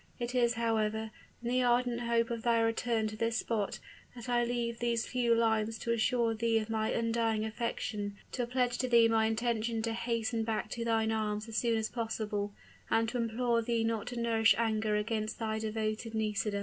[0.17, 1.11] It is, however,
[1.43, 3.77] in the ardent hope of thy return to this spot,
[4.15, 8.79] that I leave these few lines to assure thee of my undying affection, to pledge
[8.79, 12.51] to thee my intention to hasten back to thine arms as soon as possible,
[12.89, 16.59] and to implore thee not to nourish anger against thy devoted NISIDA."